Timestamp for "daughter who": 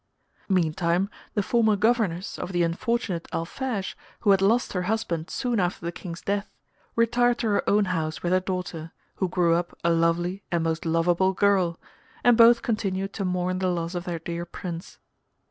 8.39-9.29